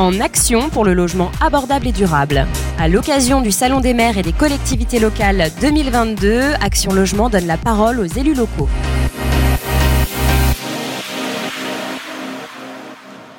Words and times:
en 0.00 0.18
action 0.18 0.70
pour 0.70 0.86
le 0.86 0.94
logement 0.94 1.30
abordable 1.42 1.86
et 1.86 1.92
durable. 1.92 2.46
À 2.78 2.88
l'occasion 2.88 3.42
du 3.42 3.50
Salon 3.50 3.80
des 3.80 3.92
maires 3.92 4.16
et 4.16 4.22
des 4.22 4.32
collectivités 4.32 4.98
locales 4.98 5.50
2022, 5.60 6.54
Action 6.58 6.94
Logement 6.94 7.28
donne 7.28 7.46
la 7.46 7.58
parole 7.58 8.00
aux 8.00 8.06
élus 8.06 8.32
locaux. 8.32 8.68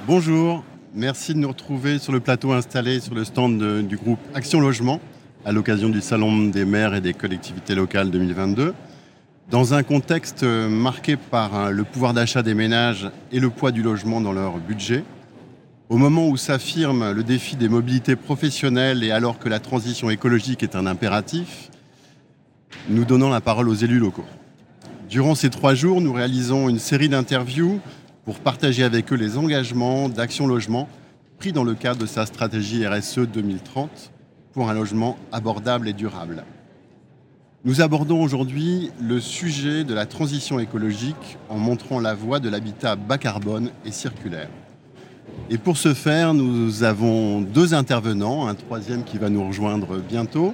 Bonjour, 0.05 0.63
merci 0.93 1.33
de 1.33 1.39
nous 1.39 1.47
retrouver 1.47 1.97
sur 1.97 2.13
le 2.13 2.19
plateau 2.19 2.51
installé 2.51 2.99
sur 2.99 3.15
le 3.15 3.23
stand 3.23 3.87
du 3.87 3.97
groupe 3.97 4.19
Action 4.35 4.59
Logement 4.59 4.99
à 5.43 5.51
l'occasion 5.51 5.89
du 5.89 5.99
Salon 5.99 6.49
des 6.49 6.65
maires 6.65 6.93
et 6.93 7.01
des 7.01 7.15
collectivités 7.15 7.73
locales 7.73 8.11
2022. 8.11 8.75
Dans 9.49 9.73
un 9.73 9.81
contexte 9.81 10.43
marqué 10.43 11.17
par 11.17 11.71
le 11.71 11.83
pouvoir 11.85 12.13
d'achat 12.13 12.43
des 12.43 12.53
ménages 12.53 13.09
et 13.31 13.39
le 13.39 13.49
poids 13.49 13.71
du 13.71 13.81
logement 13.81 14.21
dans 14.21 14.31
leur 14.31 14.59
budget, 14.59 15.03
au 15.91 15.97
moment 15.97 16.29
où 16.29 16.37
s'affirme 16.37 17.11
le 17.11 17.21
défi 17.21 17.57
des 17.57 17.67
mobilités 17.67 18.15
professionnelles 18.15 19.03
et 19.03 19.11
alors 19.11 19.39
que 19.39 19.49
la 19.49 19.59
transition 19.59 20.09
écologique 20.09 20.63
est 20.63 20.77
un 20.77 20.85
impératif, 20.85 21.69
nous 22.87 23.03
donnons 23.03 23.29
la 23.29 23.41
parole 23.41 23.67
aux 23.67 23.73
élus 23.73 23.99
locaux. 23.99 24.23
Durant 25.09 25.35
ces 25.35 25.49
trois 25.49 25.73
jours, 25.73 25.99
nous 25.99 26.13
réalisons 26.13 26.69
une 26.69 26.79
série 26.79 27.09
d'interviews 27.09 27.81
pour 28.23 28.39
partager 28.39 28.85
avec 28.85 29.11
eux 29.11 29.17
les 29.17 29.37
engagements 29.37 30.07
d'Action 30.07 30.47
Logement 30.47 30.87
pris 31.39 31.51
dans 31.51 31.65
le 31.65 31.73
cadre 31.73 31.99
de 31.99 32.05
sa 32.05 32.25
stratégie 32.25 32.87
RSE 32.87 33.27
2030 33.27 34.13
pour 34.53 34.69
un 34.69 34.73
logement 34.73 35.17
abordable 35.33 35.89
et 35.89 35.93
durable. 35.93 36.45
Nous 37.65 37.81
abordons 37.81 38.23
aujourd'hui 38.23 38.91
le 39.01 39.19
sujet 39.19 39.83
de 39.83 39.93
la 39.93 40.05
transition 40.05 40.57
écologique 40.57 41.37
en 41.49 41.57
montrant 41.57 41.99
la 41.99 42.13
voie 42.13 42.39
de 42.39 42.47
l'habitat 42.47 42.95
bas 42.95 43.17
carbone 43.17 43.71
et 43.83 43.91
circulaire. 43.91 44.47
Et 45.53 45.57
pour 45.57 45.75
ce 45.75 45.93
faire, 45.93 46.33
nous 46.33 46.83
avons 46.83 47.41
deux 47.41 47.73
intervenants, 47.73 48.47
un 48.47 48.55
troisième 48.55 49.03
qui 49.03 49.17
va 49.17 49.29
nous 49.29 49.45
rejoindre 49.45 49.97
bientôt. 49.97 50.53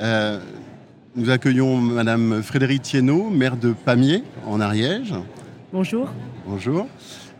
Euh, 0.00 0.38
nous 1.16 1.30
accueillons 1.30 1.78
Madame 1.78 2.40
Frédérique 2.40 2.82
Thienot, 2.82 3.28
maire 3.28 3.56
de 3.56 3.72
Pamiers, 3.72 4.22
en 4.46 4.60
Ariège. 4.60 5.12
Bonjour. 5.72 6.08
Bonjour. 6.46 6.86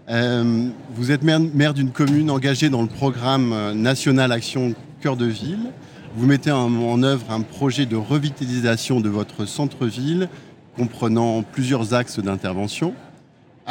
Euh, 0.09 0.69
vous 0.97 1.13
êtes 1.13 1.23
maire, 1.23 1.39
maire 1.39 1.75
d'une 1.75 1.93
commune 1.93 2.29
engagée 2.29 2.71
dans 2.71 2.83
le 2.83 2.89
programme 2.89 3.55
national 3.75 4.33
Action 4.33 4.75
Cœur 5.01 5.17
de 5.17 5.27
Ville. 5.27 5.71
Vous 6.17 6.27
mettez 6.27 6.51
en, 6.51 6.75
en 6.75 7.03
œuvre 7.05 7.31
un 7.31 7.43
projet 7.43 7.87
de 7.87 7.95
revitalisation 7.95 9.01
de 9.01 9.09
votre 9.09 9.45
centre-ville 9.45 10.29
comprenant 10.77 11.45
plusieurs 11.45 11.95
axes 11.95 12.19
d'intervention. 12.19 12.95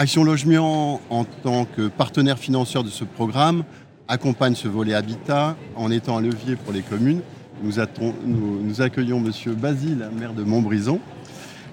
Action 0.02 0.24
Logement, 0.24 1.02
en 1.10 1.26
tant 1.26 1.66
que 1.66 1.90
partenaire 1.90 2.40
financier 2.40 2.82
de 2.82 2.88
ce 2.88 3.04
programme, 3.04 3.66
accompagne 4.08 4.56
ce 4.56 4.70
volet 4.70 4.94
habitat 4.94 5.58
en 5.76 5.92
étant 5.92 6.18
un 6.18 6.22
levier 6.22 6.56
pour 6.56 6.72
les 6.72 6.84
communes. 6.84 7.20
Nous, 7.64 7.82
attend, 7.82 8.14
nous, 8.24 8.62
nous 8.64 8.82
accueillons 8.82 9.18
M. 9.18 9.34
Basile, 9.56 10.10
maire 10.18 10.32
de 10.32 10.44
Montbrison, 10.44 11.02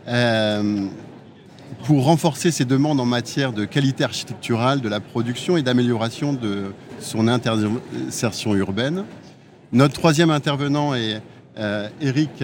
euh, 0.08 0.88
pour 1.84 2.04
renforcer 2.06 2.50
ses 2.50 2.64
demandes 2.64 2.98
en 2.98 3.04
matière 3.04 3.52
de 3.52 3.64
qualité 3.64 4.02
architecturale 4.02 4.80
de 4.80 4.88
la 4.88 4.98
production 4.98 5.56
et 5.56 5.62
d'amélioration 5.62 6.32
de 6.32 6.72
son 6.98 7.28
insertion 7.28 8.56
urbaine. 8.56 9.04
Notre 9.70 9.94
troisième 9.94 10.30
intervenant 10.30 10.96
est 10.96 11.22
euh, 11.58 11.88
Eric 12.00 12.42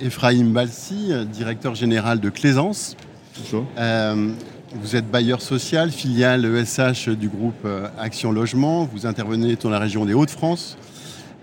Ephraim 0.00 0.44
Balsi, 0.52 1.10
directeur 1.26 1.74
général 1.74 2.20
de 2.20 2.30
Claisance. 2.30 2.96
Bonjour. 3.36 3.66
Euh, 3.78 4.30
vous 4.74 4.96
êtes 4.96 5.08
bailleur 5.08 5.40
social, 5.40 5.90
filiale 5.90 6.44
ESH 6.44 7.08
du 7.10 7.28
groupe 7.28 7.66
Action 7.98 8.32
Logement. 8.32 8.84
Vous 8.84 9.06
intervenez 9.06 9.56
dans 9.56 9.70
la 9.70 9.78
région 9.78 10.04
des 10.04 10.14
Hauts-de-France 10.14 10.76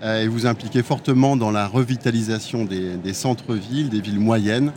et 0.04 0.28
vous 0.28 0.46
impliquez 0.48 0.84
fortement 0.84 1.38
dans 1.38 1.52
la 1.52 1.68
revitalisation 1.68 2.66
des, 2.66 3.14
centres-villes, 3.14 3.90
des 3.90 4.02
villes 4.02 4.20
moyennes, 4.20 4.74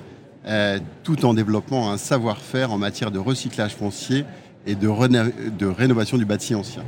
euh, 0.47 0.79
tout 1.03 1.25
en 1.25 1.35
développant 1.35 1.91
un 1.91 1.97
savoir-faire 1.97 2.73
en 2.73 2.79
matière 2.79 3.11
de 3.11 3.19
recyclage 3.19 3.75
foncier 3.75 4.25
et 4.67 4.75
de, 4.75 5.67
rénovation 5.67 6.19
du 6.19 6.25
bâti 6.25 6.55
ancien. 6.55 6.83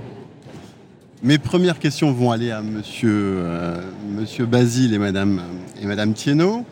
Mes 1.23 1.39
premières 1.39 1.79
questions 1.79 2.13
vont 2.13 2.31
aller 2.31 2.51
à 2.51 2.61
Monsieur, 2.61 3.11
euh, 3.13 3.81
monsieur 4.09 4.45
Basile 4.45 4.93
et 4.93 4.99
Madame, 4.99 5.41
et 5.81 5.87
Madame 5.87 6.13
Thienot. 6.13 6.65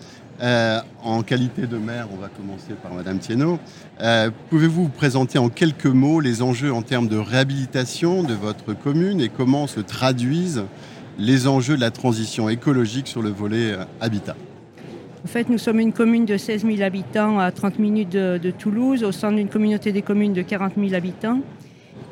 Euh, 0.43 0.81
en 1.03 1.23
qualité 1.23 1.67
de 1.67 1.77
maire, 1.77 2.09
on 2.13 2.17
va 2.17 2.29
commencer 2.29 2.73
par 2.83 2.93
Madame 2.93 3.19
Thienot. 3.19 3.59
Euh, 4.01 4.31
Pouvez-vous 4.51 4.85
vous 4.85 4.89
présenter 4.89 5.39
en 5.39 5.49
quelques 5.49 5.87
mots 5.87 6.21
les 6.21 6.43
enjeux 6.43 6.73
en 6.73 6.83
termes 6.83 7.09
de 7.09 7.17
réhabilitation 7.17 8.25
de 8.25 8.35
votre 8.35 8.75
commune 8.75 9.21
et 9.21 9.29
comment 9.29 9.67
se 9.67 9.81
traduisent 9.81 10.65
les 11.19 11.47
enjeux 11.47 11.77
de 11.77 11.81
la 11.81 11.93
transition 11.93 12.49
écologique 12.49 13.07
sur 13.07 13.23
le 13.23 13.31
volet 13.31 13.73
euh, 13.73 13.85
habitat? 14.01 14.35
En 15.25 15.29
fait, 15.29 15.49
nous 15.49 15.59
sommes 15.59 15.79
une 15.79 15.93
commune 15.93 16.27
de 16.27 16.37
16 16.37 16.67
000 16.67 16.83
habitants 16.83 17.39
à 17.39 17.51
30 17.51 17.79
minutes 17.79 18.13
de, 18.13 18.51
Toulouse, 18.51 19.05
au 19.05 19.13
sein 19.13 19.33
d'une 19.33 19.49
communauté 19.49 19.91
des 19.91 20.03
communes 20.03 20.35
de 20.35 20.43
40 20.43 20.73
000 20.77 20.95
habitants. 20.95 21.41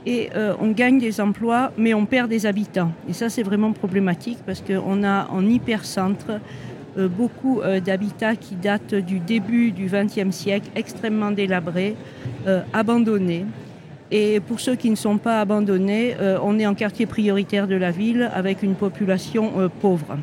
Et 0.06 0.30
on 0.60 0.70
gagne 0.70 0.98
des 0.98 1.20
emplois, 1.20 1.72
mais 1.76 1.92
on 1.92 2.06
perd 2.06 2.30
des 2.30 2.46
habitants. 2.46 2.90
Et 3.08 3.12
ça, 3.12 3.28
c'est 3.28 3.42
vraiment 3.42 3.72
problématique 3.72 4.38
parce 4.46 4.62
qu'on 4.62 5.04
a 5.04 5.28
en 5.28 5.46
hypercentre 5.46 6.40
beaucoup 6.96 7.60
euh, 7.60 7.80
d'habitats 7.80 8.36
qui 8.36 8.54
datent 8.54 8.94
du 8.94 9.18
début 9.18 9.72
du 9.72 9.86
XXe 9.86 10.34
siècle, 10.34 10.68
extrêmement 10.74 11.30
délabrés, 11.30 11.96
euh, 12.46 12.62
abandonnés. 12.72 13.46
Et 14.14 14.40
pour 14.40 14.60
ceux 14.60 14.74
qui 14.74 14.90
ne 14.90 14.94
sont 14.94 15.16
pas 15.16 15.40
abandonnés, 15.40 16.14
euh, 16.20 16.38
on 16.42 16.58
est 16.58 16.66
en 16.66 16.74
quartier 16.74 17.06
prioritaire 17.06 17.66
de 17.66 17.76
la 17.76 17.90
ville 17.90 18.30
avec 18.34 18.62
une 18.62 18.74
population 18.74 19.52
euh, 19.58 19.68
pauvre. 19.68 20.18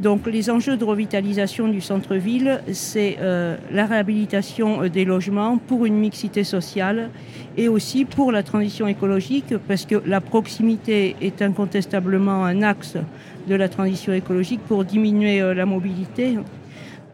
Donc 0.00 0.26
les 0.26 0.48
enjeux 0.48 0.76
de 0.76 0.84
revitalisation 0.84 1.66
du 1.66 1.80
centre-ville, 1.80 2.62
c'est 2.72 3.16
euh, 3.20 3.56
la 3.72 3.86
réhabilitation 3.86 4.86
des 4.86 5.04
logements 5.04 5.58
pour 5.58 5.86
une 5.86 5.96
mixité 5.96 6.44
sociale 6.44 7.10
et 7.56 7.68
aussi 7.68 8.04
pour 8.04 8.30
la 8.30 8.44
transition 8.44 8.86
écologique, 8.86 9.54
parce 9.66 9.86
que 9.86 10.00
la 10.06 10.20
proximité 10.20 11.16
est 11.20 11.42
incontestablement 11.42 12.44
un 12.44 12.62
axe 12.62 12.96
de 13.48 13.54
la 13.56 13.68
transition 13.68 14.12
écologique 14.12 14.60
pour 14.68 14.84
diminuer 14.84 15.42
euh, 15.42 15.52
la 15.52 15.66
mobilité. 15.66 16.38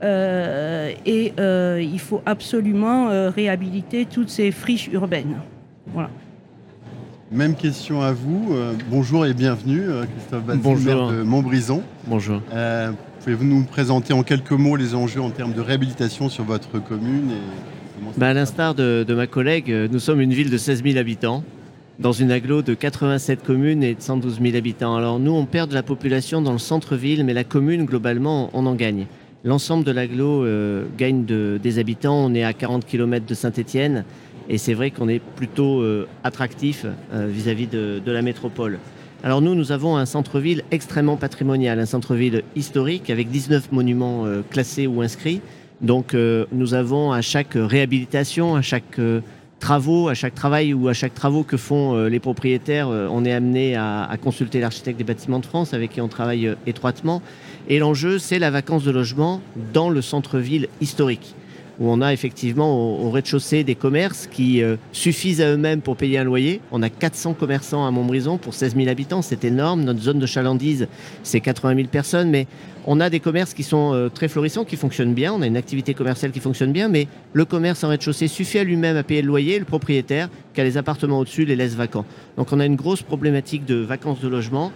Euh, 0.02 0.92
et 1.06 1.32
euh, 1.40 1.80
il 1.82 2.00
faut 2.00 2.20
absolument 2.26 3.08
euh, 3.08 3.30
réhabiliter 3.30 4.04
toutes 4.04 4.28
ces 4.28 4.50
friches 4.50 4.88
urbaines. 4.92 5.40
Voilà. 5.86 6.10
Même 7.34 7.56
question 7.56 8.00
à 8.00 8.12
vous. 8.12 8.50
Euh, 8.52 8.72
bonjour 8.90 9.26
et 9.26 9.34
bienvenue, 9.34 9.82
euh, 9.88 10.04
Christophe 10.04 10.46
maire 10.46 11.08
de 11.10 11.22
Montbrison. 11.22 11.82
Bonjour. 12.06 12.40
Euh, 12.52 12.92
Pouvez-vous 13.20 13.44
nous 13.44 13.64
présenter 13.64 14.12
en 14.12 14.22
quelques 14.22 14.52
mots 14.52 14.76
les 14.76 14.94
enjeux 14.94 15.20
en 15.20 15.30
termes 15.30 15.52
de 15.52 15.60
réhabilitation 15.60 16.28
sur 16.28 16.44
votre 16.44 16.78
commune 16.78 17.30
et 17.32 18.04
Bah, 18.18 18.28
à 18.28 18.34
l'instar 18.34 18.74
de, 18.74 19.04
de 19.06 19.14
ma 19.14 19.26
collègue, 19.26 19.74
nous 19.90 19.98
sommes 19.98 20.20
une 20.20 20.32
ville 20.32 20.50
de 20.50 20.58
16 20.58 20.84
000 20.84 20.96
habitants, 20.98 21.42
dans 21.98 22.12
une 22.12 22.30
aglo 22.30 22.60
de 22.62 22.74
87 22.74 23.42
communes 23.42 23.82
et 23.82 23.94
de 23.94 24.00
112 24.02 24.40
000 24.40 24.56
habitants. 24.56 24.94
Alors 24.94 25.18
nous, 25.18 25.32
on 25.32 25.46
perd 25.46 25.70
de 25.70 25.74
la 25.74 25.82
population 25.82 26.40
dans 26.42 26.52
le 26.52 26.58
centre-ville, 26.58 27.24
mais 27.24 27.32
la 27.34 27.44
commune, 27.44 27.84
globalement, 27.86 28.50
on 28.52 28.66
en 28.66 28.74
gagne. 28.74 29.06
L'ensemble 29.42 29.84
de 29.84 29.90
l'aglo 29.92 30.44
euh, 30.44 30.84
gagne 30.98 31.24
de- 31.24 31.58
des 31.62 31.78
habitants. 31.78 32.16
On 32.16 32.34
est 32.34 32.44
à 32.44 32.52
40 32.52 32.84
km 32.86 33.24
de 33.26 33.34
Saint-Étienne, 33.34 34.04
et 34.49 34.59
c'est 34.59 34.75
vrai 34.75 34.91
qu'on 34.91 35.09
est 35.09 35.21
plutôt 35.21 35.81
euh, 35.81 36.06
attractif 36.22 36.84
euh, 37.12 37.27
vis-à-vis 37.31 37.66
de, 37.66 38.00
la 38.06 38.22
métropole. 38.22 38.78
Alors 39.22 39.41
nous, 39.41 39.55
nous 39.55 39.72
avons 39.72 39.97
un 39.97 40.06
centre-ville 40.06 40.62
extrêmement 40.71 41.16
patrimonial, 41.16 41.78
un 41.78 41.87
centre-ville 41.87 42.43
historique 42.56 43.09
avec 43.09 43.31
19 43.31 43.72
monuments 43.72 44.27
euh, 44.27 44.43
classés 44.50 44.87
ou 44.87 45.00
inscrits. 45.00 45.41
Donc 45.81 46.15
nous 46.15 46.72
avons 46.72 47.12
à 47.12 47.21
chaque 47.21 47.55
réhabilitation, 47.56 48.55
à 48.55 48.62
chaque 48.62 48.99
travaux, 49.59 50.09
à 50.09 50.15
chaque 50.15 50.34
travail 50.34 50.72
ou 50.72 50.88
à 50.88 50.94
chaque 50.94 51.15
travaux 51.15 51.43
que 51.43 51.56
font 51.56 52.06
les 52.06 52.21
propriétaires, 52.21 52.88
on 52.88 53.25
est 53.25 53.32
amené 53.32 53.75
à, 53.75 54.09
consulter 54.23 54.61
l'architecte 54.61 54.97
des 54.97 55.05
bâtiments 55.05 55.40
de 55.40 55.47
France 55.47 55.75
avec 55.75 55.90
qui 55.90 56.00
on 56.00 56.08
travaille 56.08 56.55
étroitement. 56.67 57.20
Et 57.69 57.81
l'enjeu, 57.81 58.19
c'est 58.19 58.38
la 58.38 58.50
vacance 58.50 58.85
de 58.85 58.93
logement 58.93 59.43
dans 59.75 59.90
le 59.90 60.00
centre-ville 60.00 60.69
historique 60.81 61.35
où 61.81 61.91
on 61.91 62.00
a 62.00 62.12
effectivement 62.12 62.73
au, 62.75 63.06
au 63.06 63.11
rez-de-chaussée 63.11 63.65
des 63.65 63.75
commerces 63.75 64.26
qui 64.26 64.62
euh, 64.62 64.76
suffisent 64.93 65.41
à 65.41 65.50
eux-mêmes 65.53 65.81
pour 65.81 65.97
payer 65.97 66.19
un 66.19 66.25
loyer. 66.25 66.61
On 66.73 66.82
a 66.82 66.91
400 66.91 67.35
commerçants 67.35 67.87
à 67.87 67.91
Montbrison 67.91 68.38
pour 68.38 68.55
16 68.55 68.76
000 68.76 68.88
habitants, 68.88 69.23
c'est 69.23 69.44
énorme. 69.44 69.82
Notre 69.82 70.00
zone 70.00 70.19
de 70.19 70.26
chalandise, 70.26 70.88
c'est 71.23 71.41
80 71.41 71.76
000 71.76 71.88
personnes, 71.88 72.31
mais 72.31 72.47
on 72.87 73.00
a 73.00 73.11
des 73.11 73.21
commerces 73.21 73.55
qui 73.55 73.62
sont 73.62 73.93
euh, 73.94 74.09
très 74.09 74.29
florissants, 74.29 74.65
qui 74.65 74.76
fonctionnent 74.76 75.15
bien. 75.15 75.32
On 75.32 75.43
a 75.43 75.47
une 75.47 75.56
activité 75.56 75.94
commerciale 75.94 76.32
qui 76.32 76.41
fonctionne 76.41 76.73
bien, 76.73 76.88
mais 76.88 77.09
le 77.32 77.44
commerce 77.44 77.82
en 77.85 77.88
rez-de-chaussée 77.88 78.29
suffit 78.29 78.59
à 78.59 78.65
lui-même 78.65 78.97
à 78.97 79.03
payer 79.03 79.23
le 79.23 79.29
loyer. 79.29 79.59
Le 79.59 79.65
propriétaire, 79.65 80.29
qui 80.53 80.61
a 80.61 80.65
les 80.65 80.76
appartements 80.76 81.19
au-dessus, 81.19 81.44
les 81.44 81.56
laisse 81.56 81.75
vacants. 81.75 82.05
Donc 82.37 82.53
on 82.53 82.61
a 82.61 82.67
une 82.67 82.76
grosse 82.76 83.03
problématique 83.03 83.65
de 83.65 83.76
vacances 83.76 84.21
de 84.21 84.29
logement. 84.29 84.71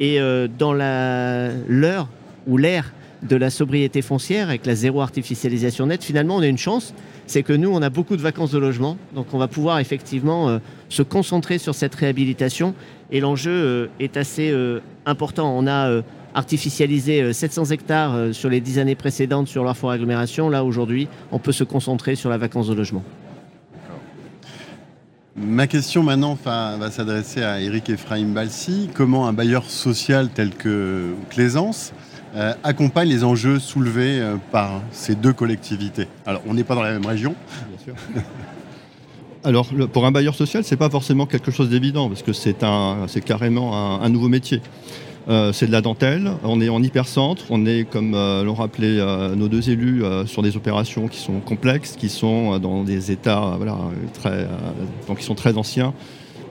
Et 0.00 0.20
euh, 0.20 0.48
dans 0.48 0.72
l'heure 0.72 2.08
ou 2.46 2.56
l'ère 2.56 2.92
de 3.22 3.36
la 3.36 3.50
sobriété 3.50 4.02
foncière 4.02 4.48
avec 4.48 4.66
la 4.66 4.74
zéro 4.74 5.00
artificialisation 5.00 5.86
nette, 5.86 6.04
finalement, 6.04 6.36
on 6.36 6.40
a 6.40 6.46
une 6.46 6.58
chance, 6.58 6.94
c'est 7.26 7.42
que 7.42 7.52
nous, 7.52 7.70
on 7.70 7.82
a 7.82 7.90
beaucoup 7.90 8.16
de 8.16 8.22
vacances 8.22 8.50
de 8.50 8.58
logement, 8.58 8.96
donc 9.14 9.26
on 9.32 9.38
va 9.38 9.48
pouvoir 9.48 9.78
effectivement 9.78 10.48
euh, 10.48 10.58
se 10.88 11.02
concentrer 11.02 11.58
sur 11.58 11.74
cette 11.74 11.94
réhabilitation. 11.94 12.74
Et 13.10 13.20
l'enjeu 13.20 13.50
euh, 13.50 13.86
est 14.00 14.16
assez 14.16 14.50
euh, 14.50 14.80
important. 15.06 15.56
On 15.56 15.66
a 15.66 16.02
artificialisé 16.34 17.32
700 17.32 17.66
hectares 17.66 18.34
sur 18.34 18.48
les 18.48 18.60
10 18.60 18.78
années 18.78 18.94
précédentes 18.94 19.48
sur 19.48 19.64
leur 19.64 19.76
forêt 19.76 19.96
agglomération. 19.96 20.48
Là, 20.48 20.64
aujourd'hui, 20.64 21.08
on 21.30 21.38
peut 21.38 21.52
se 21.52 21.64
concentrer 21.64 22.14
sur 22.14 22.30
la 22.30 22.38
vacance 22.38 22.68
de 22.68 22.74
logement. 22.74 23.02
Ma 25.36 25.66
question 25.66 26.02
maintenant 26.02 26.38
va 26.44 26.90
s'adresser 26.90 27.42
à 27.42 27.60
Eric 27.60 27.90
Ephraim 27.90 28.28
Balsi. 28.28 28.88
Comment 28.94 29.26
un 29.26 29.34
bailleur 29.34 29.64
social 29.64 30.30
tel 30.34 30.50
que 30.50 31.12
Claisance 31.28 31.92
euh, 32.34 32.54
accompagne 32.62 33.10
les 33.10 33.24
enjeux 33.24 33.58
soulevés 33.58 34.18
euh, 34.18 34.36
par 34.50 34.80
ces 34.90 35.14
deux 35.14 35.34
collectivités. 35.34 36.06
Alors, 36.24 36.40
on 36.46 36.54
n'est 36.54 36.64
pas 36.64 36.74
dans 36.74 36.82
la 36.82 36.92
même 36.92 37.04
région. 37.04 37.34
Bien 37.68 37.94
sûr. 37.94 37.94
Alors, 39.44 39.66
pour 39.92 40.06
un 40.06 40.12
bailleur 40.12 40.34
social, 40.34 40.64
ce 40.64 40.70
n'est 40.70 40.78
pas 40.78 40.88
forcément 40.88 41.26
quelque 41.26 41.50
chose 41.50 41.68
d'évident, 41.68 42.08
parce 42.08 42.22
que 42.22 42.32
c'est 42.32 42.54
carrément 43.24 44.00
un, 44.00 44.08
nouveau 44.08 44.28
métier. 44.28 44.62
Euh, 45.28 45.52
c'est 45.52 45.66
de 45.66 45.72
la 45.72 45.80
dentelle, 45.80 46.30
on 46.44 46.60
est 46.60 46.68
en 46.68 46.80
hypercentre, 46.80 47.44
on 47.50 47.66
est, 47.66 47.84
comme 47.84 48.12
l'ont 48.12 48.54
rappelé 48.54 49.04
nos 49.36 49.48
deux 49.48 49.68
élus, 49.68 50.04
sur 50.26 50.42
des 50.42 50.56
opérations 50.56 51.08
qui 51.08 51.18
sont 51.18 51.40
complexes, 51.40 51.96
qui 51.98 52.08
sont 52.08 52.60
dans 52.60 52.84
des 52.84 53.10
états 53.10 53.58
très, 54.14 54.46
donc 55.08 55.18
qui 55.18 55.24
sont 55.24 55.34
très 55.34 55.58
anciens, 55.58 55.92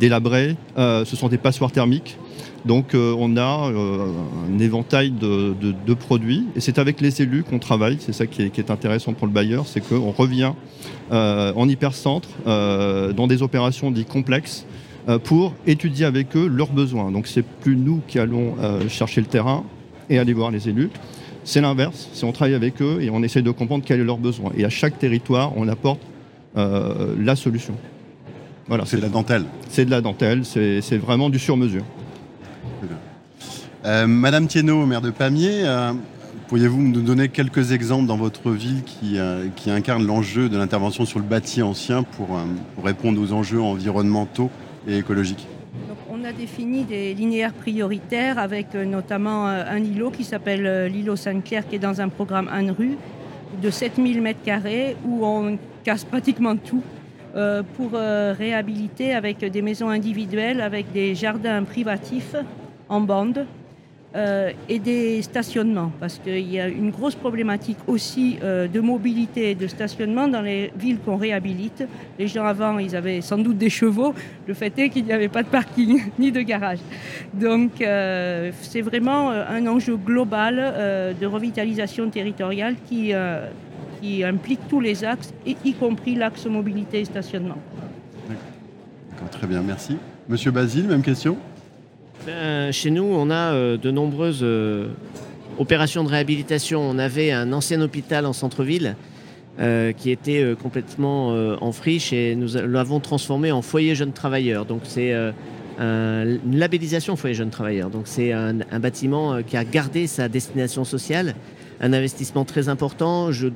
délabrés. 0.01 0.57
ce 0.75 1.15
sont 1.15 1.29
des 1.29 1.37
passoires 1.37 1.71
thermiques. 1.71 2.17
Donc 2.65 2.93
euh, 2.93 3.15
on 3.17 3.37
a 3.37 3.71
euh, 3.71 4.11
un 4.49 4.59
éventail 4.59 5.11
de, 5.11 5.93
produits 5.93 6.45
et 6.55 6.61
c'est 6.61 6.79
avec 6.79 7.01
les 7.01 7.21
élus 7.21 7.43
qu'on 7.43 7.59
travaille. 7.59 7.97
C'est 7.99 8.13
ça 8.13 8.27
qui 8.27 8.43
est, 8.43 8.71
intéressant 8.71 9.13
pour 9.13 9.27
le 9.27 9.33
bailleur, 9.33 9.67
c'est 9.67 9.81
qu'on 9.81 10.11
revient 10.11 10.53
euh, 11.11 11.51
en 11.55 11.67
hypercentre 11.67 12.29
dans 12.45 13.27
des 13.27 13.41
opérations 13.41 13.91
dites 13.91 14.07
complexes 14.07 14.65
pour 15.23 15.53
étudier 15.65 16.05
avec 16.05 16.35
eux 16.35 16.47
leurs 16.47 16.71
besoins. 16.71 17.11
Donc 17.11 17.27
c'est 17.27 17.43
plus 17.43 17.75
nous 17.75 18.01
qui 18.07 18.19
allons 18.19 18.55
chercher 18.87 19.21
le 19.21 19.27
terrain 19.27 19.63
et 20.09 20.19
aller 20.19 20.33
voir 20.33 20.51
les 20.51 20.69
élus. 20.69 20.89
C'est 21.43 21.61
l'inverse, 21.61 22.09
c'est 22.13 22.25
on 22.25 22.31
travaille 22.31 22.53
avec 22.53 22.81
eux 22.81 22.99
et 23.01 23.09
on 23.09 23.23
essaie 23.23 23.41
de 23.41 23.49
comprendre 23.49 23.83
quels 23.83 23.99
sont 23.99 24.05
leurs 24.05 24.17
besoins. 24.17 24.51
Et 24.55 24.63
à 24.63 24.69
chaque 24.69 24.99
territoire, 24.99 25.53
on 25.57 25.67
apporte 25.67 26.01
la 26.55 27.35
solution. 27.35 27.73
Voilà, 28.67 28.85
c'est 28.85 28.97
de 28.97 29.01
la 29.01 29.09
dentelle. 29.09 29.45
C'est 29.69 29.85
de 29.85 29.91
la 29.91 30.01
dentelle, 30.01 30.45
c'est 30.45 30.97
vraiment 30.97 31.29
du 31.29 31.39
sur-mesure. 31.39 31.83
Euh, 33.83 34.05
Madame 34.05 34.47
Thienot, 34.47 34.85
maire 34.85 35.01
de 35.01 35.09
Pamiers, 35.09 35.63
euh, 35.65 35.93
pourriez-vous 36.47 36.81
nous 36.81 37.01
donner 37.01 37.29
quelques 37.29 37.71
exemples 37.71 38.05
dans 38.05 38.17
votre 38.17 38.51
ville 38.51 38.83
qui, 38.83 39.17
euh, 39.17 39.47
incarnent 39.67 40.05
l'enjeu 40.05 40.49
de 40.49 40.57
l'intervention 40.57 41.05
sur 41.05 41.17
le 41.17 41.25
bâti 41.25 41.63
ancien 41.63 42.03
pour, 42.03 42.39
répondre 42.83 43.19
aux 43.19 43.33
enjeux 43.33 43.61
environnementaux 43.61 44.51
et 44.87 44.97
écologiques? 44.97 45.47
On 46.11 46.23
a 46.23 46.31
défini 46.31 46.83
des 46.83 47.15
linéaires 47.15 47.53
prioritaires 47.53 48.37
avec 48.37 48.75
notamment 48.75 49.47
un 49.47 49.77
îlot 49.77 50.11
qui 50.11 50.23
s'appelle 50.23 50.91
l'îlot 50.91 51.15
Sainte-Claire 51.15 51.67
qui 51.67 51.77
est 51.77 51.79
dans 51.79 52.01
un 52.01 52.09
programme 52.09 52.47
Anne 52.51 52.71
rue 52.71 52.97
de 53.61 53.69
7000 53.71 54.21
m2 54.21 54.95
où 55.05 55.25
on 55.25 55.57
casse 55.83 56.03
pratiquement 56.03 56.55
tout 56.57 56.83
pour 57.75 57.91
réhabiliter 57.93 59.15
avec 59.15 59.39
des 59.39 59.61
maisons 59.61 59.89
individuelles, 59.89 60.61
avec 60.61 60.91
des 60.91 61.15
jardins 61.15 61.63
privatifs 61.63 62.35
en 62.91 63.01
bande 63.01 63.45
euh, 64.13 64.51
et 64.67 64.77
des 64.77 65.21
stationnements, 65.21 65.89
parce 65.97 66.19
qu'il 66.19 66.51
y 66.51 66.59
a 66.59 66.67
une 66.67 66.91
grosse 66.91 67.15
problématique 67.15 67.77
aussi 67.87 68.37
euh, 68.43 68.67
de 68.67 68.81
mobilité 68.81 69.51
et 69.51 69.55
de 69.55 69.67
stationnement 69.67 70.27
dans 70.27 70.41
les 70.41 70.73
villes 70.75 70.99
qu'on 70.99 71.15
réhabilite. 71.15 71.85
Les 72.19 72.27
gens 72.27 72.43
avant, 72.43 72.77
ils 72.77 72.93
avaient 72.93 73.21
sans 73.21 73.37
doute 73.37 73.57
des 73.57 73.69
chevaux. 73.69 74.13
Le 74.47 74.53
fait 74.53 74.77
est 74.77 74.89
qu'il 74.89 75.05
n'y 75.05 75.13
avait 75.13 75.29
pas 75.29 75.43
de 75.43 75.47
parking 75.47 76.01
ni 76.19 76.29
de 76.33 76.41
garage. 76.41 76.79
Donc 77.33 77.81
euh, 77.81 78.51
c'est 78.61 78.81
vraiment 78.81 79.29
un 79.29 79.65
enjeu 79.67 79.95
global 79.95 80.55
de 81.17 81.25
revitalisation 81.25 82.09
territoriale 82.09 82.75
qui, 82.89 83.13
qui 84.01 84.23
implique 84.25 84.67
tous 84.67 84.81
les 84.81 85.05
axes, 85.05 85.33
y 85.45 85.73
compris 85.73 86.15
l'axe 86.15 86.45
mobilité 86.47 86.99
et 86.99 87.05
stationnement. 87.05 87.57
D'accord, 88.27 89.29
très 89.29 89.47
bien, 89.47 89.61
merci. 89.61 89.95
Monsieur 90.27 90.51
Basile, 90.51 90.87
même 90.87 91.01
question? 91.01 91.37
Ben, 92.25 92.71
chez 92.71 92.91
nous, 92.91 93.03
on 93.03 93.31
a 93.31 93.53
euh, 93.53 93.77
de 93.77 93.89
nombreuses 93.89 94.41
euh, 94.43 94.89
opérations 95.57 96.03
de 96.03 96.09
réhabilitation. 96.09 96.81
On 96.81 96.99
avait 96.99 97.31
un 97.31 97.51
ancien 97.51 97.81
hôpital 97.81 98.27
en 98.27 98.33
centre-ville 98.33 98.95
euh, 99.59 99.91
qui 99.91 100.11
était 100.11 100.55
complètement 100.61 101.29
en 101.61 101.71
friche 101.71 102.13
et 102.13 102.35
nous 102.35 102.49
l'avons 102.53 102.99
transformé 102.99 103.51
en 103.51 103.61
foyer 103.61 103.95
jeunes 103.95 104.13
travailleurs. 104.13 104.65
Donc 104.65 104.81
c'est 104.83 105.13
une 105.79 106.57
labellisation 106.57 107.15
foyer 107.15 107.33
jeunes 107.35 107.49
travailleurs. 107.49 107.89
Donc 107.89 108.03
c'est 108.05 108.31
un, 108.33 108.59
un, 108.71 108.79
bâtiment 108.79 109.41
qui 109.41 109.57
a 109.57 109.63
gardé 109.63 110.05
sa 110.07 110.29
destination 110.29 110.83
sociale, 110.83 111.35
un 111.79 111.91
investissement 111.91 112.45
très 112.45 112.69
important. 112.69 113.31
Je 113.31 113.49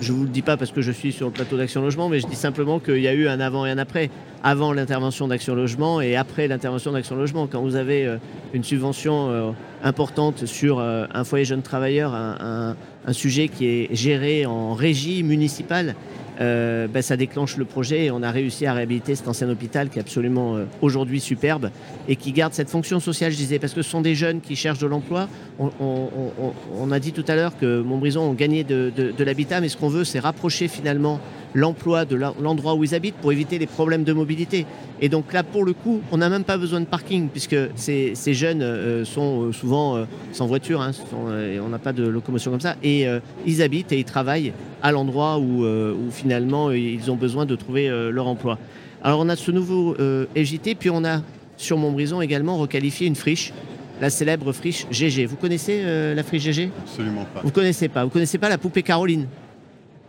je 0.00 0.12
ne 0.12 0.18
vous 0.18 0.24
le 0.24 0.28
dis 0.28 0.42
pas 0.42 0.56
parce 0.56 0.70
que 0.70 0.80
je 0.80 0.92
suis 0.92 1.12
sur 1.12 1.26
le 1.26 1.32
plateau 1.32 1.56
d'Action 1.56 1.82
Logement, 1.82 2.08
mais 2.08 2.20
je 2.20 2.26
dis 2.26 2.36
simplement 2.36 2.78
qu'il 2.78 3.00
y 3.00 3.08
a 3.08 3.14
eu 3.14 3.28
un 3.28 3.40
avant 3.40 3.66
et 3.66 3.70
un 3.70 3.78
après. 3.78 4.10
Avant 4.42 4.72
l'intervention 4.72 5.26
d'Action 5.26 5.54
Logement 5.54 6.00
et 6.00 6.14
après 6.14 6.46
l'intervention 6.46 6.92
d'Action 6.92 7.16
Logement. 7.16 7.48
Quand 7.48 7.60
vous 7.62 7.74
avez 7.74 8.06
euh, 8.06 8.18
une 8.52 8.62
subvention 8.62 9.30
euh, 9.30 9.50
importante 9.82 10.46
sur 10.46 10.78
euh, 10.78 11.06
un 11.12 11.24
foyer 11.24 11.44
jeune 11.44 11.62
travailleur, 11.62 12.14
un, 12.14 12.76
sujet 13.12 13.48
qui 13.48 13.66
est 13.66 13.94
géré 13.94 14.44
en 14.44 14.74
régie 14.74 15.22
municipale, 15.22 15.94
ben, 16.38 17.02
ça 17.02 17.16
déclenche 17.16 17.56
le 17.56 17.64
projet 17.64 18.06
et 18.06 18.10
on 18.10 18.22
a 18.22 18.30
réussi 18.30 18.66
à 18.66 18.72
réhabiliter 18.72 19.14
cet 19.14 19.28
ancien 19.28 19.48
hôpital 19.48 19.88
qui 19.88 19.98
est 19.98 20.02
absolument 20.02 20.56
euh, 20.56 20.64
aujourd'hui 20.80 21.20
superbe 21.20 21.70
et 22.06 22.16
qui 22.16 22.32
garde 22.32 22.54
cette 22.54 22.70
fonction 22.70 23.00
sociale, 23.00 23.32
je 23.32 23.36
disais, 23.36 23.58
parce 23.58 23.74
que 23.74 23.82
ce 23.82 23.90
sont 23.90 24.00
des 24.00 24.14
jeunes 24.14 24.40
qui 24.40 24.56
cherchent 24.56 24.78
de 24.78 24.86
l'emploi. 24.86 25.28
On, 25.58 26.90
a 26.92 27.00
dit 27.00 27.12
tout 27.12 27.24
à 27.28 27.34
l'heure 27.34 27.58
que 27.58 27.82
Montbrison 27.82 28.22
ont 28.22 28.34
gagné 28.34 28.64
de 28.64 29.24
l'habitat, 29.24 29.60
mais 29.60 29.68
ce 29.68 29.76
qu'on 29.76 29.88
veut, 29.88 30.04
c'est 30.04 30.20
rapprocher 30.20 30.68
finalement 30.68 31.20
l'emploi 31.54 32.04
de 32.04 32.16
l'endroit 32.16 32.74
où 32.74 32.84
ils 32.84 32.94
habitent 32.94 33.16
pour 33.16 33.32
éviter 33.32 33.58
les 33.58 33.66
problèmes 33.66 34.04
de 34.04 34.12
mobilité. 34.12 34.66
Et 35.00 35.08
donc 35.08 35.32
là, 35.32 35.42
pour 35.42 35.64
le 35.64 35.72
coup, 35.72 36.00
on 36.12 36.18
n'a 36.18 36.28
même 36.28 36.44
pas 36.44 36.58
besoin 36.58 36.80
de 36.80 36.86
parking 36.86 37.28
puisque 37.28 37.56
ces, 37.76 38.14
jeunes 38.34 38.62
euh, 38.62 39.04
sont 39.04 39.42
euh, 39.42 39.52
souvent 39.52 39.96
euh, 39.96 40.04
sans 40.32 40.46
voiture, 40.46 40.80
hein, 40.80 40.90
on 41.14 41.68
n'a 41.68 41.78
pas 41.78 41.92
de 41.92 42.06
locomotion 42.06 42.50
comme 42.50 42.60
ça, 42.60 42.76
et 42.82 43.06
ils 43.46 43.62
habitent 43.62 43.92
et 43.92 43.98
ils 43.98 44.04
travaillent 44.04 44.52
à 44.82 44.92
l'endroit 44.92 45.38
où, 45.38 45.64
finalement 46.10 46.70
ils 46.70 47.10
ont 47.10 47.16
besoin 47.16 47.46
de 47.46 47.54
trouver 47.56 47.88
leur 48.10 48.26
emploi. 48.26 48.58
Alors 49.02 49.20
on 49.20 49.28
a 49.28 49.36
ce 49.36 49.50
nouveau 49.50 49.96
EJT, 50.36 50.74
puis 50.78 50.90
on 50.90 51.04
a 51.04 51.22
sur 51.56 51.76
Montbrison 51.76 52.20
également 52.20 52.56
requalifié 52.56 53.06
une 53.06 53.16
friche 53.16 53.52
la 54.00 54.10
célèbre 54.10 54.52
friche 54.52 54.86
GG. 54.90 55.26
Vous 55.26 55.36
connaissez 55.36 55.82
la 56.14 56.22
friche 56.22 56.42
GG 56.42 56.70
Absolument 56.84 57.26
pas. 57.34 57.40
Vous 57.42 57.50
connaissez 57.50 57.88
pas. 57.88 58.04
Vous 58.04 58.10
connaissez 58.10 58.38
pas 58.38 58.48
la 58.48 58.58
poupée 58.58 58.82
Caroline? 58.82 59.26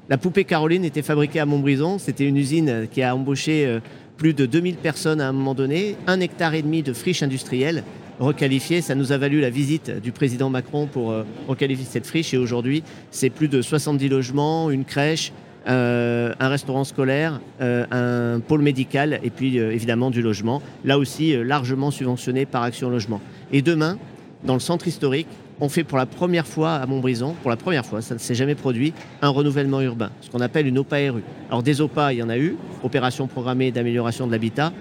La 0.10 0.18
poupée 0.18 0.44
Caroline 0.44 0.84
était 0.84 1.04
fabriquée 1.04 1.40
à 1.40 1.46
Montbrison. 1.46 2.00
C'était 2.00 2.26
une 2.26 2.38
usine 2.38 2.88
qui 2.92 3.04
a 3.04 3.16
embauché 3.16 3.68
euh, 3.68 3.80
plus 4.18 4.34
de 4.34 4.48
2000 4.48 4.78
personnes 4.78 5.22
à 5.22 5.28
un 5.28 5.32
moment 5.32 5.54
donné, 5.54 5.98
un 6.08 6.20
hectare 6.20 6.56
et 6.56 6.64
demi 6.64 6.82
de 6.82 6.94
friche 6.94 7.22
industrielle 7.22 7.84
requalifiée. 8.20 8.82
Ça 8.82 8.96
nous 8.96 9.12
a 9.12 9.18
valu 9.18 9.40
la 9.40 9.52
visite 9.52 9.92
du 10.02 10.12
président 10.12 10.50
Macron 10.50 10.88
pour 10.88 11.12
euh, 11.12 11.26
requalifier 11.48 11.86
cette 11.88 12.08
friche. 12.08 12.34
Et 12.34 12.38
aujourd'hui, 12.38 12.84
c'est 13.12 13.30
plus 13.30 13.50
de 13.50 13.62
70 13.62 14.10
logements, 14.10 14.72
une 14.72 14.84
crèche, 14.84 15.32
euh, 15.68 16.34
un 16.40 16.48
restaurant 16.48 16.86
scolaire, 16.86 17.40
un 17.60 18.40
pôle 18.40 18.62
médical 18.62 19.20
et 19.22 19.30
puis 19.30 19.58
évidemment 19.58 20.10
du 20.10 20.24
logement. 20.24 20.64
Là 20.86 20.98
aussi, 20.98 21.36
largement 21.44 21.92
subventionné 21.92 22.48
par 22.48 22.64
Action 22.64 22.90
Logement. 22.90 23.22
Et 23.52 23.62
demain, 23.62 24.00
dans 24.44 24.56
le 24.56 24.60
centre 24.60 24.88
historique, 24.88 25.28
on 25.62 25.70
fait 25.70 25.84
pour 25.84 25.98
la 25.98 26.06
première 26.06 26.48
fois 26.48 26.76
à 26.76 26.86
Montbrison, 26.86 27.36
pour 27.42 27.50
la 27.50 27.58
première 27.58 27.86
fois, 27.86 28.02
ça 28.02 28.14
ne 28.14 28.20
s'est 28.20 28.36
jamais 28.36 28.56
produit, 28.56 28.94
un 29.22 29.30
renouvellement 29.30 29.82
urbain, 29.82 30.12
ce 30.22 30.30
qu'on 30.30 30.42
appelle 30.42 30.68
une 30.68 30.78
OPA-RU. 30.78 31.24
Alors 31.50 31.64
des 31.64 31.82
OPA, 31.82 32.14
il 32.14 32.20
y 32.20 32.24
en 32.24 32.30
a 32.30 32.38
eu, 32.38 32.56
opération 32.84 33.28
programmée 33.28 33.72
d'amélioration 33.72 34.28
de 34.28 34.32
l'habitat, 34.32 34.72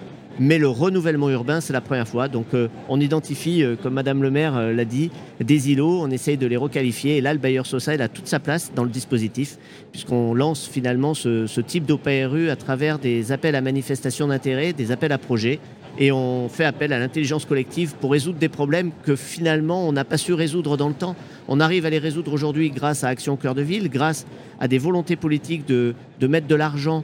mais 0.40 0.58
le 0.58 0.68
renouvellement 0.68 1.30
urbain, 1.30 1.61
c'est 1.61 1.73
la 1.73 1.80
première 1.80 2.06
fois. 2.06 2.28
Donc 2.28 2.54
euh, 2.54 2.68
on 2.88 3.00
identifie, 3.00 3.64
euh, 3.64 3.76
comme 3.80 3.94
Madame 3.94 4.23
le 4.23 4.30
maire 4.30 4.56
euh, 4.56 4.73
l'a 4.73 4.85
dit, 4.85 5.11
des 5.40 5.70
îlots, 5.70 6.00
on 6.00 6.11
essaye 6.11 6.37
de 6.37 6.47
les 6.47 6.56
requalifier. 6.56 7.16
Et 7.16 7.20
là, 7.20 7.32
le 7.32 7.40
bailleur 7.40 7.66
social 7.66 8.00
a 8.00 8.08
toute 8.08 8.28
sa 8.28 8.38
place 8.38 8.70
dans 8.75 8.85
le 8.85 8.90
dispositif, 8.90 9.58
puisqu'on 9.90 10.35
lance 10.35 10.68
finalement 10.70 11.14
ce, 11.14 11.61
type 11.61 11.87
d'OPA-RU 11.87 12.50
à 12.50 12.56
travers 12.56 12.99
des 12.99 13.32
appels 13.32 13.56
à 13.56 13.61
manifestation 13.61 14.28
d'intérêt, 14.28 14.73
des 14.73 14.92
appels 14.92 15.12
à 15.12 15.18
projets 15.18 15.58
et 15.99 16.12
on 16.12 16.49
fait 16.49 16.64
appel 16.64 16.93
à 16.93 16.99
l'intelligence 16.99 17.45
collective 17.45 17.95
pour 18.00 18.12
résoudre 18.12 18.38
des 18.38 18.49
problèmes 18.49 18.93
que 19.02 19.17
finalement 19.17 19.87
on 19.87 19.93
n'a 19.93 20.05
pas 20.05 20.17
su 20.17 20.33
résoudre 20.33 20.76
dans 20.76 20.88
le 20.88 20.95
temps. 20.95 21.17
On 21.49 21.61
arrive 21.61 21.85
à 21.87 21.90
les 21.90 21.99
résoudre 21.99 22.33
aujourd'hui 22.33 22.71
grâce 22.71 23.02
à 23.02 23.09
Action 23.09 23.37
Cœur 23.37 23.55
de 23.55 23.62
Ville, 23.62 23.90
grâce 23.90 24.25
à 24.61 24.69
des 24.69 24.78
volontés 24.78 25.17
politiques 25.17 25.67
de, 25.67 25.95
mettre 26.23 26.47
de 26.47 26.55
l'argent 26.55 27.02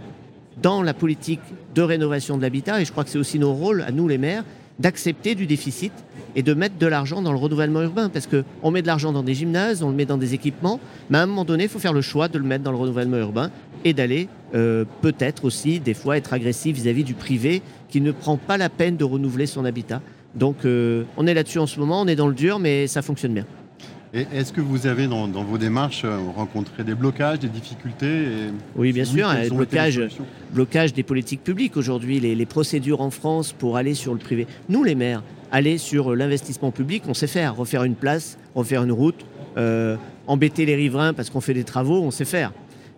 dans 0.62 0.82
la 0.82 0.94
politique 0.94 1.40
de 1.74 1.82
rénovation 1.82 2.36
de 2.36 2.42
l'habitat. 2.42 2.80
Et 2.80 2.84
je 2.84 2.92
crois 2.92 3.02
que 3.02 3.10
c'est 3.10 3.18
aussi 3.18 3.40
nos 3.40 3.52
rôles, 3.52 3.82
à 3.82 3.90
nous 3.90 4.06
les 4.06 4.18
maires, 4.18 4.44
d'accepter 4.78 5.34
du 5.34 5.46
déficit 5.46 5.92
et 6.36 6.42
de 6.42 6.54
mettre 6.54 6.78
de 6.78 6.86
l'argent 6.86 7.22
dans 7.22 7.32
le 7.32 7.38
renouvellement 7.38 7.82
urbain. 7.82 8.08
Parce 8.08 8.28
qu'on 8.28 8.70
met 8.70 8.82
de 8.82 8.86
l'argent 8.86 9.12
dans 9.12 9.22
des 9.22 9.34
gymnases, 9.34 9.82
on 9.82 9.88
le 9.88 9.96
met 9.96 10.04
dans 10.04 10.18
des 10.18 10.34
équipements, 10.34 10.78
mais 11.10 11.18
à 11.18 11.22
un 11.22 11.26
moment 11.26 11.44
donné, 11.44 11.64
il 11.64 11.70
faut 11.70 11.78
faire 11.80 11.92
le 11.92 12.00
choix 12.00 12.28
de 12.28 12.38
le 12.38 12.44
mettre 12.44 12.62
dans 12.62 12.72
le 12.72 12.76
renouvellement 12.76 13.16
urbain 13.16 13.50
et 13.84 13.92
d'aller 13.92 14.28
euh, 14.54 14.84
peut-être 15.02 15.44
aussi 15.44 15.80
des 15.80 15.94
fois 15.94 16.16
être 16.16 16.32
agressif 16.32 16.76
vis-à-vis 16.76 17.04
du 17.04 17.14
privé 17.14 17.62
qui 17.88 18.00
ne 18.00 18.12
prend 18.12 18.36
pas 18.36 18.56
la 18.56 18.68
peine 18.68 18.96
de 18.96 19.04
renouveler 19.04 19.46
son 19.46 19.64
habitat. 19.64 20.00
Donc 20.34 20.64
euh, 20.64 21.04
on 21.16 21.26
est 21.26 21.34
là-dessus 21.34 21.58
en 21.58 21.66
ce 21.66 21.78
moment, 21.78 22.00
on 22.00 22.06
est 22.06 22.16
dans 22.16 22.28
le 22.28 22.34
dur, 22.34 22.58
mais 22.58 22.86
ça 22.86 23.02
fonctionne 23.02 23.34
bien. 23.34 23.46
Et 24.16 24.26
est-ce 24.32 24.52
que 24.52 24.60
vous 24.60 24.86
avez 24.86 25.08
dans, 25.08 25.26
vos 25.26 25.58
démarches 25.58 26.04
euh, 26.04 26.18
rencontré 26.36 26.84
des 26.84 26.94
blocages, 26.94 27.40
des 27.40 27.48
difficultés 27.48 28.26
Oui, 28.76 28.92
bien 28.92 29.04
sûr, 29.04 29.28
blocage, 29.50 30.00
blocage 30.52 30.92
des 30.92 31.02
politiques 31.02 31.42
publiques 31.42 31.76
aujourd'hui, 31.76 32.20
les, 32.20 32.46
procédures 32.46 33.00
en 33.00 33.10
France 33.10 33.52
pour 33.52 33.76
aller 33.76 33.94
sur 33.94 34.12
le 34.12 34.20
privé. 34.20 34.46
Nous, 34.68 34.84
les 34.84 34.94
maires, 34.94 35.24
aller 35.50 35.78
sur 35.78 36.14
l'investissement 36.14 36.70
public, 36.70 37.02
on 37.08 37.14
sait 37.14 37.26
faire, 37.26 37.56
refaire 37.56 37.82
une 37.82 37.96
place, 37.96 38.38
refaire 38.54 38.84
une 38.84 38.92
route, 38.92 39.26
embêter 40.28 40.64
les 40.64 40.76
riverains 40.76 41.12
parce 41.12 41.28
qu'on 41.28 41.40
fait 41.40 41.54
des 41.54 41.64
travaux, 41.64 42.00
on 42.00 42.12
sait 42.12 42.24
faire. 42.24 42.52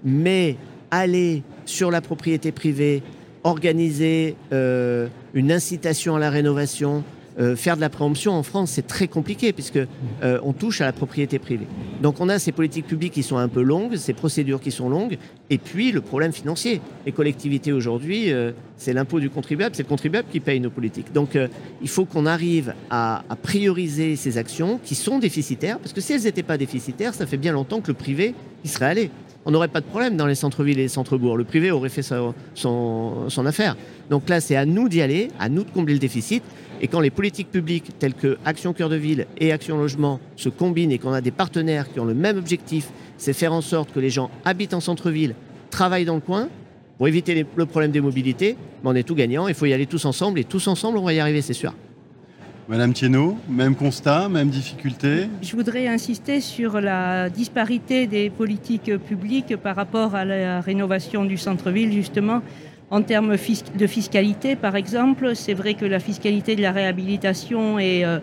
Mais 0.04 0.56
aller 0.98 1.42
sur 1.64 1.90
la 1.90 2.00
propriété 2.00 2.52
privée, 2.52 3.02
organiser 3.46 4.36
euh, 4.52 5.08
une 5.34 5.52
incitation 5.52 6.16
à 6.16 6.18
la 6.18 6.30
rénovation, 6.30 7.04
euh, 7.38 7.54
faire 7.54 7.76
de 7.76 7.82
la 7.82 7.90
préemption 7.90 8.32
en 8.32 8.42
France, 8.42 8.72
c'est 8.72 8.86
très 8.86 9.08
compliqué 9.08 9.52
puisque 9.52 9.76
euh, 9.76 10.40
on 10.42 10.52
touche 10.52 10.80
à 10.80 10.86
la 10.86 10.92
propriété 10.92 11.38
privée. 11.38 11.66
Donc 12.02 12.20
on 12.20 12.28
a 12.28 12.38
ces 12.38 12.50
politiques 12.50 12.86
publiques 12.86 13.12
qui 13.12 13.22
sont 13.22 13.36
un 13.36 13.48
peu 13.48 13.62
longues, 13.62 13.96
ces 13.96 14.14
procédures 14.14 14.60
qui 14.60 14.70
sont 14.70 14.88
longues, 14.88 15.18
et 15.50 15.58
puis 15.58 15.92
le 15.92 16.00
problème 16.00 16.32
financier. 16.32 16.80
Les 17.04 17.12
collectivités 17.12 17.72
aujourd'hui, 17.72 18.32
c'est 18.78 18.94
l'impôt 18.94 19.20
du 19.20 19.30
contribuable, 19.30 19.76
c'est 19.76 19.84
le 19.84 19.88
contribuable 19.88 20.26
qui 20.32 20.40
paye 20.40 20.58
nos 20.58 20.70
politiques. 20.70 21.12
Donc 21.12 21.38
il 21.82 21.88
faut 21.88 22.04
qu'on 22.04 22.26
arrive 22.26 22.74
à, 22.90 23.22
à, 23.28 23.36
prioriser 23.36 24.16
ces 24.16 24.38
actions 24.38 24.80
qui 24.82 24.94
sont 24.94 25.18
déficitaires, 25.18 25.78
parce 25.78 25.92
que 25.92 26.00
si 26.00 26.14
elles 26.14 26.22
n'étaient 26.22 26.42
pas 26.42 26.58
déficitaires, 26.58 27.14
ça 27.14 27.26
fait 27.26 27.36
bien 27.36 27.52
longtemps 27.52 27.80
que 27.80 27.88
le 27.88 27.94
privé 27.94 28.34
y 28.64 28.68
serait 28.68 28.86
allé 28.86 29.10
on 29.46 29.52
n'aurait 29.52 29.68
pas 29.68 29.80
de 29.80 29.86
problème 29.86 30.16
dans 30.16 30.26
les 30.26 30.34
centres-villes 30.34 30.80
et 30.80 30.82
les 30.82 30.88
centres-bourgs. 30.88 31.38
Le 31.38 31.44
privé 31.44 31.70
aurait 31.70 31.88
fait 31.88 32.02
son, 32.02 32.34
affaire. 33.46 33.76
Donc 34.10 34.28
là, 34.28 34.40
c'est 34.40 34.56
à 34.56 34.66
nous 34.66 34.88
d'y 34.88 35.00
aller, 35.00 35.28
à 35.38 35.48
nous 35.48 35.62
de 35.62 35.70
combler 35.70 35.94
le 35.94 36.00
déficit. 36.00 36.42
Et 36.82 36.88
quand 36.88 37.00
les 37.00 37.10
politiques 37.10 37.50
publiques 37.50 37.96
telles 37.98 38.14
que 38.14 38.38
Action 38.44 38.72
Cœur 38.72 38.88
de 38.88 38.96
Ville 38.96 39.26
et 39.38 39.52
Action 39.52 39.78
Logement 39.78 40.20
se 40.34 40.48
combinent 40.48 40.90
et 40.90 40.98
qu'on 40.98 41.12
a 41.12 41.20
des 41.20 41.30
partenaires 41.30 41.90
qui 41.90 42.00
ont 42.00 42.04
le 42.04 42.12
même 42.12 42.36
objectif, 42.36 42.88
c'est 43.18 43.32
faire 43.32 43.52
en 43.52 43.60
sorte 43.60 43.92
que 43.92 44.00
les 44.00 44.10
gens 44.10 44.30
habitent 44.44 44.74
en 44.74 44.80
centre-ville, 44.80 45.36
travaillent 45.70 46.04
dans 46.04 46.16
le 46.16 46.20
coin, 46.20 46.48
pour 46.98 47.06
éviter 47.06 47.46
le 47.54 47.66
problème 47.66 47.92
des 47.92 48.00
mobilités, 48.00 48.56
mais 48.82 48.90
on 48.90 48.94
est 48.94 49.04
tout 49.04 49.14
gagnant, 49.14 49.48
il 49.48 49.54
faut 49.54 49.66
y 49.66 49.72
aller 49.72 49.86
tous 49.86 50.04
ensemble, 50.06 50.38
et 50.40 50.44
tous 50.44 50.66
ensemble, 50.66 50.98
on 50.98 51.04
va 51.04 51.12
y 51.12 51.20
arriver, 51.20 51.42
c'est 51.42 51.52
sûr. 51.52 51.72
Madame 52.68 52.92
Thienot, 52.92 53.38
même 53.48 53.76
constat, 53.76 54.28
même 54.28 54.48
difficulté 54.48 55.28
Je 55.40 55.54
voudrais 55.54 55.86
insister 55.86 56.40
sur 56.40 56.80
la 56.80 57.30
disparité 57.30 58.08
des 58.08 58.28
politiques 58.28 58.96
publiques 58.98 59.56
par 59.56 59.76
rapport 59.76 60.16
à 60.16 60.24
la 60.24 60.60
rénovation 60.60 61.24
du 61.24 61.36
centre-ville, 61.36 61.92
justement. 61.92 62.42
En 62.88 63.02
termes 63.02 63.34
de 63.74 63.86
fiscalité, 63.88 64.54
par 64.54 64.76
exemple, 64.76 65.34
c'est 65.34 65.54
vrai 65.54 65.74
que 65.74 65.84
la 65.84 65.98
fiscalité 65.98 66.54
de 66.54 66.62
la 66.62 66.70
réhabilitation 66.70 67.80
est, 67.80 68.04
euh, 68.04 68.20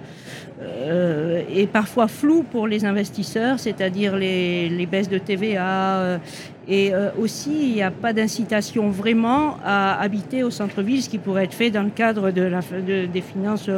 euh, 0.62 1.42
est 1.54 1.68
parfois 1.68 2.08
floue 2.08 2.44
pour 2.44 2.66
les 2.66 2.86
investisseurs, 2.86 3.60
c'est-à-dire 3.60 4.16
les, 4.16 4.88
baisses 4.90 5.10
de 5.10 5.18
TVA. 5.18 6.00
Euh, 6.00 6.18
et 6.66 6.94
aussi, 7.20 7.52
il 7.52 7.74
n'y 7.74 7.84
a 7.84 7.92
pas 7.92 8.14
d'incitation 8.14 8.90
vraiment 8.90 9.58
à 9.66 10.00
habiter 10.00 10.44
au 10.44 10.50
centre-ville, 10.50 11.04
ce 11.04 11.10
qui 11.10 11.18
pourrait 11.18 11.44
être 11.44 11.54
fait 11.54 11.70
dans 11.70 11.84
le 11.84 11.90
cadre 11.90 12.32
de 12.32 12.44
la, 12.44 12.62
des 12.80 13.22
finances, 13.22 13.70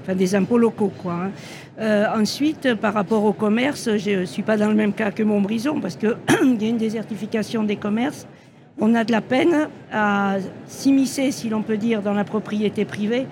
enfin 0.00 0.14
des 0.14 0.36
impôts 0.36 0.58
locaux. 0.58 0.92
Quoi, 0.96 1.26
hein. 1.80 2.04
ensuite, 2.14 2.74
par 2.74 2.94
rapport 2.94 3.24
au 3.24 3.32
commerce, 3.32 3.88
je 3.96 4.20
ne 4.20 4.24
suis 4.26 4.42
pas 4.42 4.56
dans 4.56 4.68
le 4.68 4.76
même 4.76 4.92
cas 4.92 5.10
que 5.10 5.24
Montbrison, 5.24 5.80
parce 5.80 5.96
qu'il 5.96 6.14
y 6.60 6.64
a 6.66 6.68
une 6.68 6.76
désertification 6.76 7.64
des 7.64 7.74
commerces 7.74 8.28
on 8.80 8.94
a 8.94 9.04
de 9.04 9.12
la 9.12 9.20
peine 9.20 9.68
à 9.92 10.36
s'immiscer, 10.66 11.30
si 11.30 11.48
l'on 11.48 11.62
peut 11.62 11.76
dire, 11.76 12.02
dans 12.02 12.14
la 12.14 12.24
propriété 12.24 12.84
privée 12.84 13.26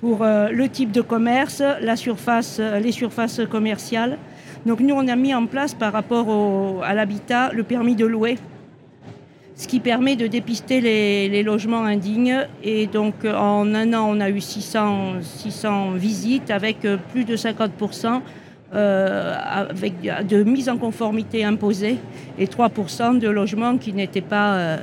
pour 0.00 0.22
euh, 0.22 0.48
le 0.50 0.68
type 0.68 0.92
de 0.92 1.00
commerce, 1.00 1.62
la 1.80 1.96
surface, 1.96 2.58
euh, 2.60 2.78
les 2.78 2.92
surfaces 2.92 3.40
commerciales. 3.50 4.18
Donc 4.66 4.80
nous, 4.80 4.94
on 4.94 5.06
a 5.08 5.16
mis 5.16 5.34
en 5.34 5.46
place 5.46 5.74
par 5.74 5.92
rapport 5.92 6.82
à 6.82 6.94
l'habitat 6.94 7.52
le 7.52 7.64
permis 7.64 7.94
de 7.94 8.06
louer, 8.06 8.38
ce 9.56 9.68
qui 9.68 9.78
permet 9.78 10.16
de 10.16 10.26
dépister 10.26 10.80
les, 10.80 11.42
logements 11.42 11.84
indignes. 11.84 12.46
Et 12.62 12.86
donc 12.86 13.14
en 13.26 13.74
un 13.74 13.92
an, 13.92 14.06
on 14.08 14.20
a 14.20 14.30
eu 14.30 14.40
600, 14.40 15.20
600 15.20 15.92
visites 15.92 16.50
avec 16.50 16.78
plus 17.12 17.24
de 17.24 17.36
50% 17.36 18.06
euh, 18.06 18.18
avec 18.74 19.94
de 20.02 20.42
mise 20.42 20.68
en 20.68 20.78
conformité 20.78 21.44
imposée 21.44 21.98
et 22.38 22.46
3% 22.46 23.18
de 23.18 23.28
logements 23.28 23.78
qui 23.78 23.92
n'étaient 23.92 24.20
pas, 24.20 24.54
euh, 24.54 24.78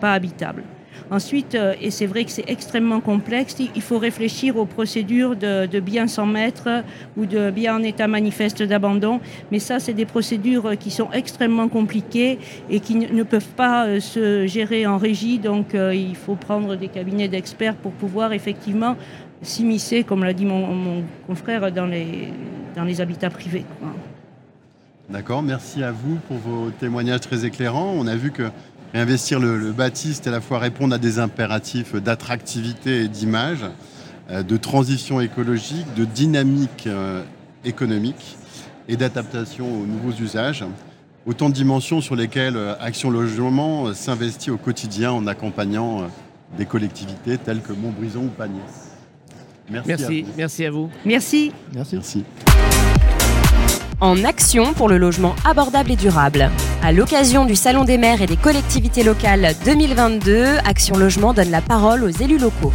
pas 0.00 0.12
habitables. 0.12 0.62
Ensuite, 1.08 1.54
euh, 1.54 1.74
et 1.80 1.92
c'est 1.92 2.06
vrai 2.06 2.24
que 2.24 2.32
c'est 2.32 2.48
extrêmement 2.50 3.00
complexe, 3.00 3.56
il 3.60 3.82
faut 3.82 3.98
réfléchir 3.98 4.56
aux 4.56 4.64
procédures 4.64 5.36
de, 5.36 5.66
de 5.66 5.78
biens 5.78 6.08
sans 6.08 6.26
maître 6.26 6.82
ou 7.16 7.26
de 7.26 7.50
biens 7.50 7.76
en 7.76 7.82
état 7.84 8.08
manifeste 8.08 8.62
d'abandon. 8.64 9.20
Mais 9.52 9.60
ça, 9.60 9.78
c'est 9.78 9.92
des 9.92 10.04
procédures 10.04 10.76
qui 10.76 10.90
sont 10.90 11.08
extrêmement 11.12 11.68
compliquées 11.68 12.40
et 12.70 12.80
qui 12.80 12.96
ne 12.96 13.22
peuvent 13.22 13.54
pas 13.56 14.00
se 14.00 14.48
gérer 14.48 14.84
en 14.86 14.98
régie. 14.98 15.38
Donc, 15.38 15.74
il 15.74 16.16
faut 16.16 16.34
prendre 16.34 16.74
des 16.74 16.88
cabinets 16.88 17.28
d'experts 17.28 17.76
pour 17.76 17.92
pouvoir 17.92 18.32
effectivement 18.32 18.96
s'immiscer, 19.42 20.02
comme 20.02 20.24
l'a 20.24 20.32
dit 20.32 20.46
mon, 20.46 21.04
confrère, 21.26 21.70
dans 21.70 21.86
les, 21.86 22.30
dans 22.76 22.84
les 22.84 23.00
habitats 23.00 23.30
privés. 23.30 23.64
D'accord, 25.08 25.42
merci 25.42 25.82
à 25.82 25.90
vous 25.90 26.16
pour 26.28 26.36
vos 26.36 26.70
témoignages 26.70 27.20
très 27.20 27.44
éclairants. 27.44 27.94
On 27.96 28.06
a 28.06 28.14
vu 28.16 28.30
que 28.30 28.50
réinvestir 28.92 29.40
le, 29.40 29.58
le 29.58 29.72
Baptiste 29.72 30.26
à 30.26 30.30
la 30.30 30.40
fois 30.40 30.58
répondre 30.58 30.94
à 30.94 30.98
des 30.98 31.18
impératifs 31.18 31.96
d'attractivité 31.96 33.02
et 33.02 33.08
d'image, 33.08 33.64
euh, 34.30 34.42
de 34.42 34.56
transition 34.56 35.20
écologique, 35.20 35.86
de 35.96 36.04
dynamique 36.04 36.86
euh, 36.86 37.22
économique 37.64 38.36
et 38.88 38.96
d'adaptation 38.96 39.66
aux 39.66 39.86
nouveaux 39.86 40.12
usages. 40.22 40.64
Autant 41.24 41.48
de 41.48 41.54
dimensions 41.54 42.00
sur 42.00 42.14
lesquelles 42.14 42.56
euh, 42.56 42.74
Action 42.80 43.10
Logement 43.10 43.94
s'investit 43.94 44.50
au 44.50 44.58
quotidien 44.58 45.12
en 45.12 45.26
accompagnant 45.26 46.08
des 46.58 46.66
collectivités 46.66 47.38
telles 47.38 47.62
que 47.62 47.72
Montbrison 47.72 48.24
ou 48.24 48.28
Pagnès. 48.28 48.95
Merci, 49.70 50.24
merci 50.36 50.64
à 50.64 50.70
vous. 50.70 50.90
Merci. 51.04 51.52
Merci. 51.74 51.94
Merci. 51.96 52.24
En 54.00 54.24
action 54.24 54.74
pour 54.74 54.88
le 54.88 54.98
logement 54.98 55.34
abordable 55.46 55.90
et 55.90 55.96
durable. 55.96 56.50
À 56.82 56.92
l'occasion 56.92 57.46
du 57.46 57.56
Salon 57.56 57.84
des 57.84 57.96
maires 57.96 58.20
et 58.20 58.26
des 58.26 58.36
collectivités 58.36 59.02
locales 59.02 59.54
2022, 59.64 60.58
Action 60.66 60.96
Logement 60.96 61.32
donne 61.32 61.50
la 61.50 61.62
parole 61.62 62.04
aux 62.04 62.10
élus 62.10 62.38
locaux. 62.38 62.72